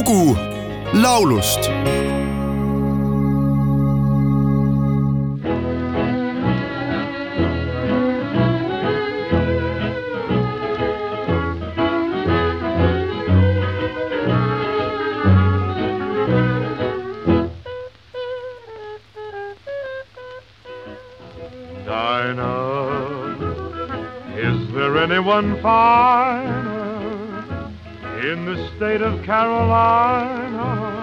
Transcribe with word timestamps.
lugu 0.00 0.36
laulust. 0.94 1.62
Dinah, 21.84 23.36
is 24.36 24.72
there 24.72 24.96
anyone 24.98 25.60
finer 25.60 26.79
in 28.24 28.44
the 28.44 28.70
state 28.76 29.00
of 29.00 29.24
Carolina? 29.24 31.00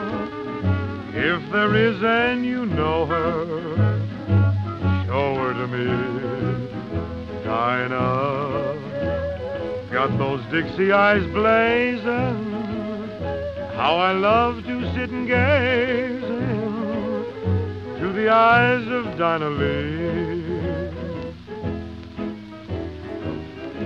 If 1.14 1.52
there 1.52 1.76
is 1.76 2.02
and 2.04 2.46
you 2.46 2.68
know 2.68 3.08
her, 3.08 3.46
show 5.08 5.36
her 5.36 5.54
to 5.54 5.68
me. 5.68 5.86
Dinah, 7.44 8.76
got 9.92 10.16
those 10.20 10.46
Dixie 10.52 10.92
eyes 10.92 11.26
blazing. 11.34 12.46
How 13.76 13.98
I 13.98 14.12
love 14.12 14.64
to 14.66 14.94
sit 14.94 15.10
and 15.10 15.28
gaze 15.28 16.22
to 18.00 18.14
the 18.14 18.30
eyes 18.30 18.88
of 18.88 19.18
Dinah 19.18 19.50
Lee. 19.50 20.06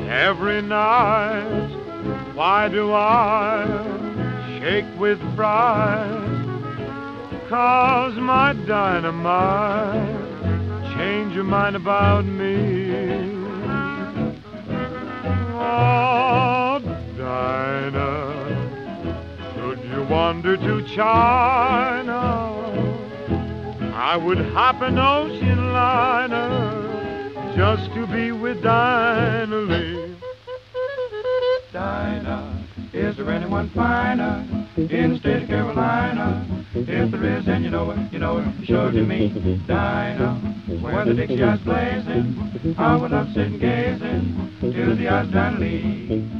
Every 0.09 0.61
night, 0.61 1.80
why 2.34 2.70
do 2.70 2.94
I 2.94 3.66
shake 4.59 4.85
with 5.00 5.19
fright? 5.36 6.28
Cause 7.50 8.16
my 8.16 8.53
dynamite 8.53 10.22
change 10.95 11.36
your 11.36 11.44
mind 11.44 11.75
about 11.75 12.25
me. 12.25 12.94
Oh, 15.53 16.80
Dinah, 17.17 18.34
should 19.53 19.84
you 19.84 20.03
wander 20.03 20.58
to 20.58 20.88
China? 20.95 22.22
I 23.94 24.16
would 24.16 24.38
hop 24.38 24.81
an 24.81 24.97
ocean 24.97 25.73
liner 25.73 27.53
just 27.56 27.94
to 27.94 28.08
be 28.08 28.31
with 28.31 28.61
Dinah 28.63 29.66
Dinah, 31.82 32.64
is 32.94 33.18
there 33.18 33.32
anyone 33.32 33.68
finer 33.70 34.46
in 34.78 35.14
the 35.14 35.18
state 35.18 35.44
of 35.44 35.50
Carolina? 35.50 36.46
If 36.76 37.10
there 37.12 37.26
is, 37.38 37.48
and 37.48 37.64
you 37.66 37.72
know 37.72 37.90
it, 37.90 37.98
you 38.14 38.20
know 38.20 38.38
it, 38.38 38.70
it 38.70 38.92
to 38.92 39.04
me. 39.04 39.30
Dinah, 39.66 40.36
where 40.82 41.06
the 41.06 41.16
Dixie 41.16 41.44
eyes 41.44 41.59
blazing, 41.62 42.76
I 42.78 42.96
would 42.98 43.12
love 43.12 43.34
sitting 43.34 43.58
gazing 43.58 44.52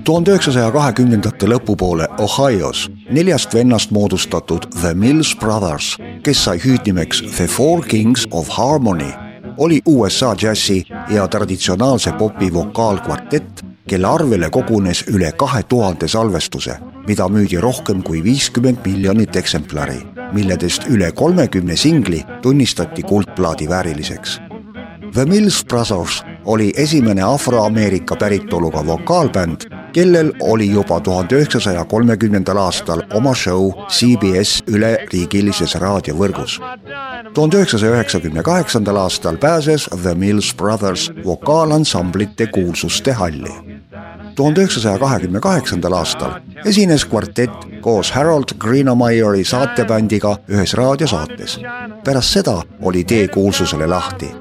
tuhande 0.04 0.32
üheksasaja 0.32 0.70
kahekümnendate 0.72 1.50
lõpupoole 1.50 2.06
Ohios 2.22 2.86
neljast 3.10 3.54
vennast 3.56 3.92
moodustatud 3.92 4.70
The 4.82 4.94
Mills 4.94 5.34
Brothers, 5.42 5.96
kes 6.24 6.44
sai 6.46 6.60
hüüdnimeks 6.62 7.24
The 7.38 7.48
Four 7.48 7.82
Kings 7.82 8.28
of 8.32 8.54
Harmony, 8.58 9.10
oli 9.58 9.82
USA 9.86 10.36
džässi 10.36 10.84
ja 11.10 11.28
traditsionaalse 11.28 12.12
popi 12.12 12.54
vokaalkvartett, 12.54 13.62
kelle 13.88 14.08
arvele 14.08 14.50
kogunes 14.50 15.04
üle 15.08 15.32
kahe 15.32 15.64
tuhande 15.64 16.08
salvestuse, 16.08 16.78
mida 17.08 17.28
müüdi 17.28 17.62
rohkem 17.62 18.04
kui 18.04 18.24
viiskümmend 18.24 18.86
miljonit 18.86 19.36
eksemplari, 19.36 19.98
milledest 20.34 20.88
üle 20.90 21.12
kolmekümne 21.12 21.76
singli 21.76 22.24
tunnistati 22.42 23.02
kuldplaadi 23.02 23.70
vääriliseks. 23.70 24.40
The 25.14 25.26
Mills 25.26 25.66
Brothers 25.66 26.24
oli 26.46 26.72
esimene 26.76 27.24
afroameerika 27.24 28.16
päritoluga 28.16 28.86
vokaalbänd, 28.86 29.68
kellel 29.94 30.34
oli 30.40 30.72
juba 30.72 31.00
tuhande 31.00 31.36
üheksasaja 31.36 31.86
kolmekümnendal 31.86 32.58
aastal 32.58 33.02
oma 33.14 33.34
show 33.36 33.72
CBS 33.90 34.64
üleriigilises 34.68 35.76
raadiovõrgus. 35.76 36.60
tuhande 37.34 37.58
üheksasaja 37.58 37.92
üheksakümne 37.92 38.44
kaheksandal 38.44 38.96
aastal 38.96 39.38
pääses 39.38 39.90
The 40.02 40.14
Mills 40.14 40.54
Brothers 40.56 41.12
vokaalanssamblite 41.26 42.48
kuulsuste 42.48 43.12
halli. 43.12 43.54
tuhande 44.36 44.62
üheksasaja 44.62 45.00
kahekümne 45.00 45.40
kaheksandal 45.40 45.92
aastal 45.92 46.32
esines 46.66 47.06
kvartett 47.06 47.68
koos 47.82 48.12
Harold 48.12 48.58
Greenemeyeri 48.60 49.44
saatebändiga 49.46 50.38
ühes 50.50 50.74
raadiosaates. 50.74 51.60
pärast 52.04 52.30
seda 52.30 52.62
oli 52.82 53.04
tee 53.04 53.28
kuulsusele 53.28 53.88
lahti 53.88 54.41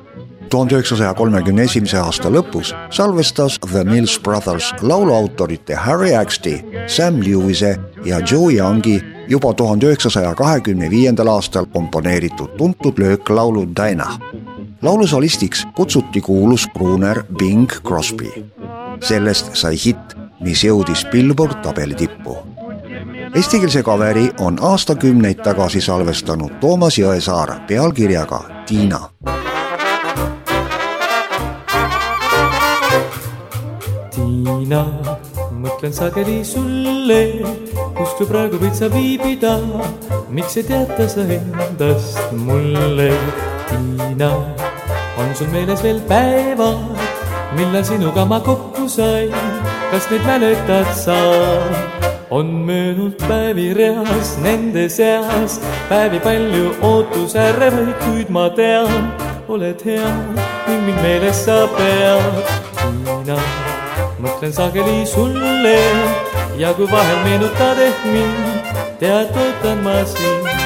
tuhande 0.50 0.75
üheksasaja 0.75 1.15
kolmekümne 1.15 1.62
esimese 1.62 1.99
aasta 1.99 2.31
lõpus 2.33 2.72
salvestas 2.91 3.59
The 3.62 3.84
Mills 3.84 4.19
Brothers 4.21 4.72
lauluautorite 4.83 5.75
Harry 5.75 6.15
Axtey, 6.16 6.61
Sam 6.87 7.21
Lewise 7.22 7.77
ja 8.05 8.21
Joe 8.31 8.55
Youngi 8.55 9.00
juba 9.28 9.53
tuhande 9.55 9.87
üheksasaja 9.87 10.34
kahekümne 10.34 10.91
viiendal 10.91 11.31
aastal 11.31 11.66
komponeeritud 11.72 12.56
tuntud 12.59 12.99
lööklaulu 12.99 13.66
Dinah. 13.77 14.19
laulu 14.83 15.06
solistiks 15.06 15.66
kutsuti 15.77 16.21
kuulus 16.21 16.66
kruuner 16.77 17.22
Bing 17.39 17.71
Crosby. 17.89 18.44
sellest 19.00 19.55
sai 19.56 19.77
hitt, 19.84 20.16
mis 20.41 20.65
jõudis 20.65 21.06
Billboard 21.10 21.62
tabeli 21.62 21.94
tippu 21.94 22.37
eestikeelse 23.34 23.83
kaveri 23.83 24.31
on 24.41 24.59
aastakümneid 24.62 25.43
tagasi 25.43 25.81
salvestanud 25.81 26.59
Toomas 26.60 26.99
Jõesaar 26.99 27.60
pealkirjaga 27.66 28.43
Tiina 28.66 29.00
Tiina, 34.60 34.82
mõtlen 35.56 35.94
sageli 35.97 36.43
sulle, 36.44 37.21
kus 37.97 38.10
tu 38.19 38.26
praegu 38.28 38.59
võid 38.60 38.75
sa 38.76 38.91
viibida, 38.93 39.54
miks 40.28 40.59
ei 40.60 40.66
teata 40.69 41.06
sa 41.09 41.25
endast 41.25 42.34
mulle? 42.37 43.06
Tiina, 43.71 44.28
on 45.16 45.32
sul 45.38 45.48
meeles 45.54 45.81
veel 45.81 46.03
päevad, 46.10 46.93
millal 47.56 47.87
sinuga 47.88 48.26
ma 48.28 48.43
kokku 48.44 48.84
sain, 48.84 49.32
kas 49.94 50.10
neid 50.12 50.28
mäletad 50.28 50.92
sa? 50.92 51.16
on 52.28 52.53
möödunud 52.69 53.16
päevi 53.25 53.71
reas, 53.75 54.37
nende 54.44 54.91
seas 54.92 55.56
päevi 55.88 56.21
palju 56.21 56.77
ootusärevaid, 56.84 57.97
kuid 58.04 58.28
ma 58.28 58.50
tean, 58.53 59.09
oled 59.48 59.88
hea 59.88 60.12
ning 60.69 60.84
mind 60.84 61.00
meeles 61.00 61.47
sa 61.48 61.65
pead, 61.81 62.44
Tiina 62.77 63.69
mõtlen 64.20 64.53
sageli 64.53 65.06
sulle 65.08 65.76
ja 66.60 66.72
kui 66.76 66.88
vahel 66.91 67.22
meenutad 67.25 67.81
ehk 67.88 68.08
mind, 68.12 68.72
tead, 69.00 69.36
ootan 69.36 69.86
ma 69.86 70.00
sind. 70.14 70.59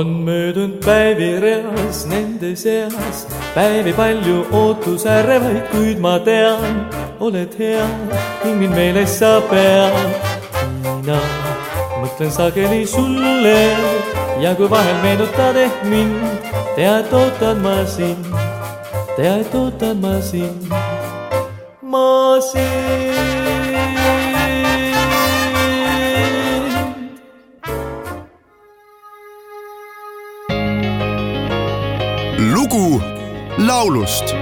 On 0.00 0.08
möödunud 0.24 0.84
päevi 0.84 1.40
reas 1.40 2.06
nende 2.06 2.56
seas, 2.56 3.26
päevi 3.54 3.92
palju 3.92 4.46
ootusärevaid, 4.52 5.66
kuid 5.72 5.98
ma 6.00 6.14
tean, 6.24 6.86
oled 7.20 7.52
hea 7.58 7.84
ning 8.44 8.56
mind 8.60 8.74
meeles 8.78 9.18
sa 9.18 9.32
pead. 9.50 9.98
Tiina, 10.80 11.18
mõtlen 12.00 12.32
sageli 12.32 12.86
sulle 12.88 13.58
ja 14.40 14.54
kui 14.56 14.70
vahel 14.72 14.98
meenutad 15.04 15.60
ehk 15.66 15.84
mind, 15.92 16.48
tead, 16.78 17.12
ootan 17.12 17.60
ma 17.66 17.76
sind, 17.84 18.32
tead, 19.20 19.52
ootan 19.52 20.00
ma 20.00 20.16
sind, 20.32 20.76
ma 21.82 22.40
sind. 22.52 23.49
Lugu 32.40 33.02
laulust 33.58 34.34